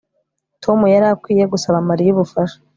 [0.63, 2.57] Tom yari akwiye gusaba Mariya ubufasha